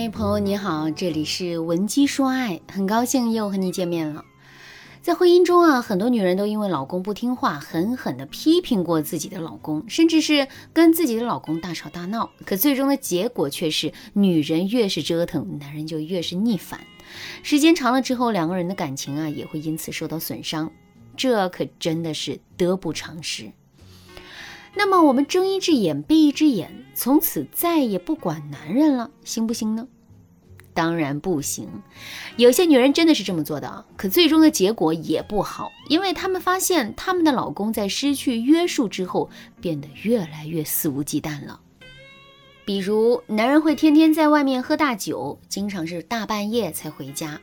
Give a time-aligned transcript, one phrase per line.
[0.00, 4.24] 嗨，朋友你好，这里是文姬说爱，很高兴又和你见面了。
[5.02, 12.30] 在婚姻中啊，很多女人都因为老公不听话，狠狠地批评过自己的老公，甚至是跟自己的老公大吵大闹。
[12.46, 16.80] 可最终的结果却是，女人越是折腾，男人就越是逆反。
[17.42, 20.72] 时间长了之后，两个人的感情啊，也会因此受到损伤。
[21.14, 23.52] 这可真的是得不偿失。
[24.74, 29.86] 那么我们睁一只眼闭一只眼，从此再也不管男人了，行不行呢？
[30.72, 31.68] 当然不行。
[32.36, 39.28] 有些女人真的是这么做的，可最终的结果也不好，因为她们发现她们的老公在失去约束之后，
[39.60, 41.60] 变得越来越肆无忌惮了。
[42.64, 47.40] 比如，男人会天天在外面喝大酒，经常是大半夜才回家；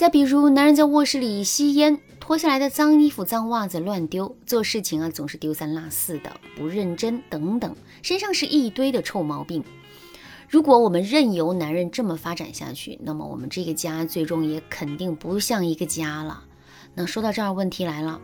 [0.00, 2.00] 再比如，男人在卧室里吸烟。
[2.18, 9.62] 脱下来的脏衣服、脏袜子乱丢，做事情啊总是丢三落四的，不认真等等，身上是一堆的臭毛病。
[10.48, 16.44] 如果我们任由男人这么发展下去，那么我们这个家最终也肯定不像一个家了。
[16.94, 18.18] 那说到这儿，问题来了：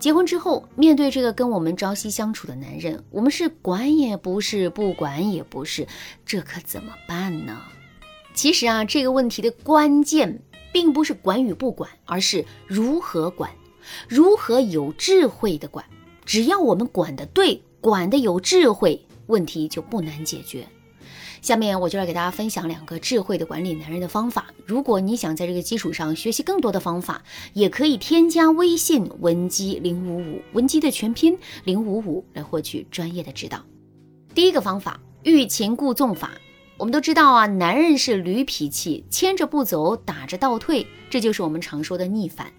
[0.00, 5.86] 结婚之后，面对这个跟我们朝夕相处的男人，我们是管也不是，不管也不是，
[6.24, 7.56] 这可怎么办呢？
[8.34, 10.42] 其实啊，这个问题的关键。
[10.76, 13.50] 并不是管与不管，而是如何管，
[14.06, 15.82] 如何有智慧的管。
[16.26, 20.68] 只要我们管的对，管的有智慧，问题就不难解决。
[21.40, 24.48] 下面我就来给大家分享两个智慧的管理男人的方法。
[24.66, 27.22] 如果你想在这个基础上学习更多的方法，
[27.54, 33.64] 也可以添加微信文姬零五五，文姬的全拼零五五来获取专业的指导。
[34.34, 36.32] 第一个方法，欲擒故纵法。
[36.78, 42.52] 我们都知道啊，男人是驴脾气，牵着不走，打着倒退，这就是我们常说的逆反。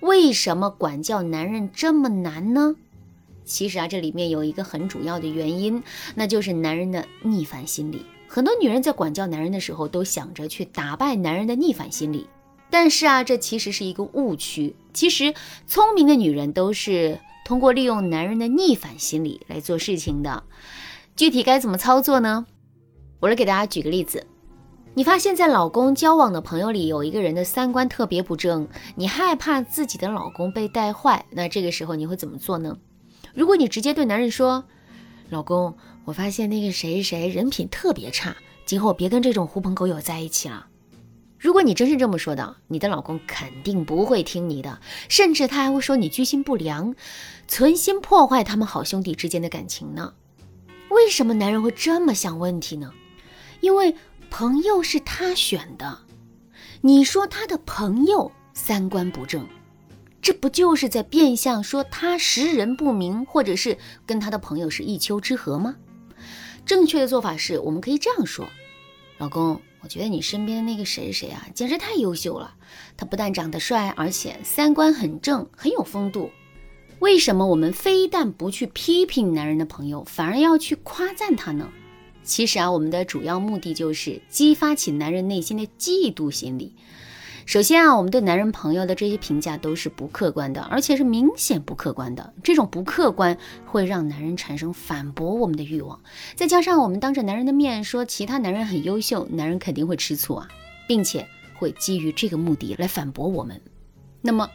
[0.00, 2.74] 为什么管教男人这么难呢？
[3.44, 5.80] 其实啊，这里面有一个很主要的原因，
[6.16, 8.04] 那就是男人的逆反心理。
[8.26, 12.26] 很多女人在管教男人的时候，都想着去打败男人的逆反心理，
[12.70, 14.74] 但是啊，这其实是一个误区。
[14.92, 15.32] 其实
[15.68, 20.42] 聪明的女人都是通过利用男人的逆反心理来做事情的。
[21.14, 22.46] 具体该怎么操作呢？
[23.24, 24.26] 我来给大家举个例子，
[24.92, 32.76] 你发现，在老公交往的朋友里有一个人的三观特别不正，你害怕自己的老公被带坏，那这个时候你会怎么做呢？
[33.32, 34.62] 如果你直接对男人说
[35.30, 35.74] ：“老公，
[36.04, 38.36] 我发现那个谁谁人品特别差，
[38.66, 40.66] 今后别跟这种狐朋狗友在一起了。”
[41.40, 46.94] 如果你真是这么说的，你的老公肯定不会听你的，甚至他还会说你居心不良，
[47.48, 50.12] 存心破坏他们好兄弟之间的感情呢。
[50.90, 52.92] 为什么男人会这么想问题呢？
[53.64, 53.96] 因为
[54.28, 56.00] 朋友是他选的，
[56.82, 59.48] 你说他的朋友三观不正，
[60.20, 65.76] 这不就是在变相说他识人不明，或者是跟他的朋友是一丘之貉吗？
[66.66, 68.46] 正确的做法是，我们可以这样说：
[69.16, 72.54] 老公，我觉得你身边的那个谁谁啊，简直太优秀了。
[72.98, 76.30] 他不但长得帅，而且三观很正，很有风度。
[76.98, 81.70] 为什么我们非但不去批评男人的朋友，反而要去夸赞他呢？
[82.24, 86.74] 其实啊，我们的主要目的就是激发起男人内心的嫉妒心理。
[87.46, 92.32] 首先啊，我们对男人朋友的这些评价都是不客观的，而且是明显不客观的。
[92.42, 93.36] 这种不客观
[93.66, 96.00] 会让男人产生反驳我们的欲望。
[96.34, 100.48] 再加上我们当着男人的面说其他男人很优秀，男人肯定会吃醋啊，
[100.88, 103.60] 并且会基于这个目的来反驳我们。
[104.22, 104.50] 那么，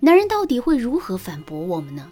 [0.00, 2.10] 男人到底会如何反驳我们呢？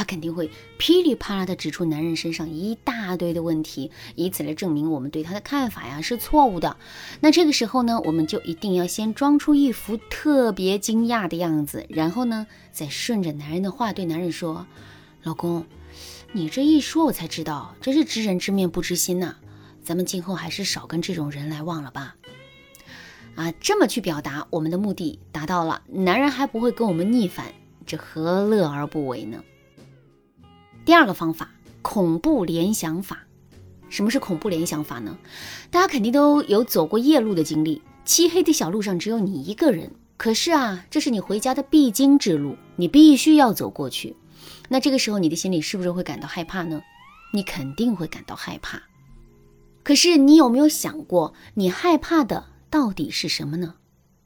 [0.00, 6.78] 他肯定会噼里啪啦的指出男人身上一大堆的问题，以此来证明我们对他的看法呀是错误的。
[7.20, 14.66] 那这个时候呢，我们就一定要先装出一副特别惊讶的样子，然后呢，再顺着男人的话对男人说
[15.22, 15.66] ：“老公，
[16.32, 19.36] 你这一说，我才知道，真是知人知面不知心呐。
[19.82, 22.16] 咱们今后还是少跟这种人来往了吧。”
[23.36, 27.52] 啊，这么去表达，我们的目的达到了，男人还不会跟我们逆反，
[27.84, 29.44] 这何乐而不为呢？
[30.84, 31.50] 第二个方法，
[31.82, 33.24] 恐怖联想法。
[33.88, 35.18] 什么是恐怖联想法呢？
[35.70, 44.16] 大家肯定都有走过夜路的经历，漆黑的小路上只有你一个人，可是啊，这是你回家的必经之路，你必须要走过去。
[44.68, 46.80] 那这个时候，你的心里是不是会感到害怕呢？
[47.32, 48.80] 你肯定会感到害怕。
[49.82, 53.74] 可是你有没有想过，你害怕的到底是什么呢？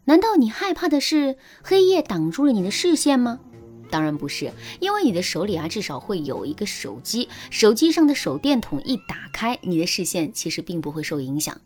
[0.05, 3.41] 难道你害怕的是黑夜挡住了你的视线吗？
[3.95, 11.61] 当然不是，因为你的手里啊，至少会有一个手机，手机上的手电筒一打开，你的视线其实并不会受影响。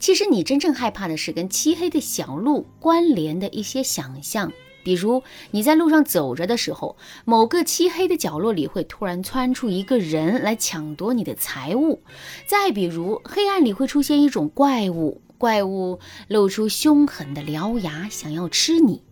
[0.00, 4.52] 其实你真正害怕的是跟漆黑的小路关联的一些想象，
[4.82, 5.22] 比如
[5.52, 12.00] 你在路上走着的时候，某个漆黑的角落里会突然窜出一个人来抢夺你的财物；
[12.48, 15.22] 再比如黑暗里会出现一种怪物。
[15.38, 19.04] 怪物露出凶狠的獠牙，想要吃你。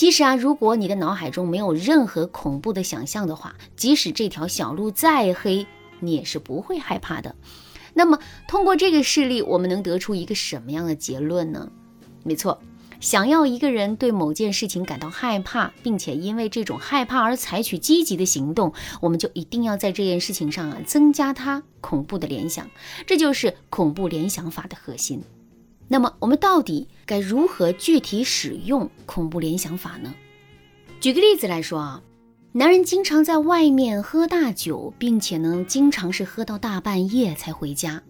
[0.00, 5.66] 其实啊，如果你的脑海中没有任何恐怖的想象的话，即使这条小路再黑，
[5.98, 7.36] 你也是不会害怕的。
[7.92, 8.18] 那么，
[8.48, 11.70] 通过这个事例，我们能得出一个什么样的结论呢？
[12.24, 12.62] 没错，
[12.98, 22.66] 想要一个人对某件事情感到害怕，并且因为这种害怕而采取积极的行动，我们就一定要在这件事情上啊增加他恐怖的联想，
[23.06, 25.22] 这就是恐怖联想法的核心。
[25.92, 30.14] 那么，我们到底该如何具体使用恐怖联想法呢？
[31.00, 32.00] 举个例子来说啊，
[32.52, 38.00] 男人经常在外面喝大酒，并且呢，经常是喝到大半夜才回家，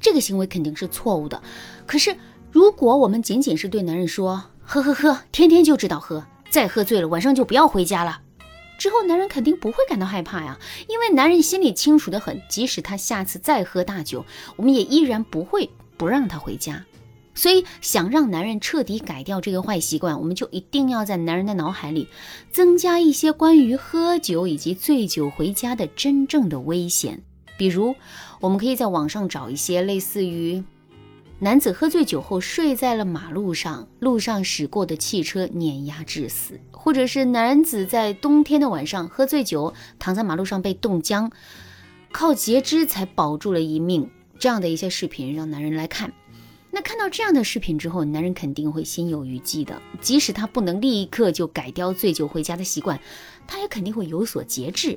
[0.00, 1.40] 这个行为肯定是错误的。
[1.86, 2.16] 可是，
[2.50, 8.20] 如果我们仅仅是对男人说“喝喝喝，天天就知道喝，再喝醉了晚上就不要回家了”，
[8.80, 10.58] 之后男人肯定不会感到害怕呀，
[10.88, 14.26] 因为男人心里清楚的很，即使他下次再喝大酒，
[14.56, 16.84] 我们也依然不会不让他回家。
[17.38, 22.08] 所以，想让男人彻底改掉这个坏习惯，我们就一定要在男人的脑海里
[22.50, 27.22] 增加一些关于喝酒以及醉酒回家的真正的危险。
[27.56, 27.94] 比如，
[28.40, 30.64] 我们可以在网上找一些类似于
[31.38, 41.30] 男子喝醉酒后睡在了马路上，路上驶过的汽车碾压致死，或者是男子在冬天的晚上喝醉酒躺在马路上被冻僵，
[42.10, 44.10] 靠截肢才保住了一命，
[44.40, 46.12] 这样的一些视频让男人来看。
[46.78, 49.82] 那看到这样的视频之后，男人肯定会心有余悸的。
[50.00, 53.00] 即使他不能立刻就改掉醉酒回家的习惯，
[53.48, 54.96] 他也肯定会有所节制。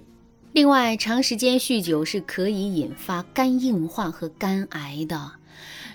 [0.52, 5.32] 另外，长时间酗酒是可以引发肝硬化和肝癌的。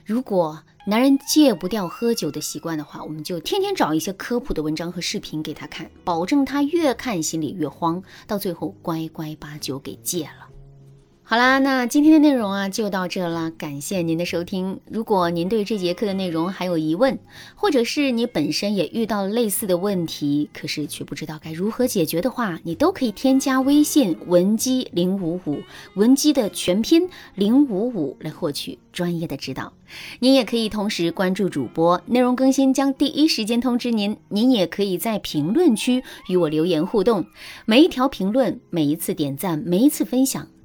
[0.05, 10.49] 如果男人戒不掉喝酒的习惯的话，我们就天天找一些科普的文章和视频给他看，保证他越看心里越慌，到最后乖乖把酒给戒了。
[11.29, 14.79] 好啦，那今天的内容啊就到这了，感谢您的收听。
[14.89, 17.19] 如果您对这节课的内容还有疑问，
[17.57, 25.61] 或者是你本身也遇到了类似的问题，可是却不知道该如何解决的话，你都可以添加微信文姬零五五，
[25.95, 29.73] 文姬的全拼零五五来获取专业的指导。
[30.21, 34.17] 您也可以同时关注主播，内容更新将第一时间通知您。
[34.29, 37.27] 您也可以在评论区与我留言互动，
[37.65, 40.47] 每一条评论、每一次点赞、每一次分享。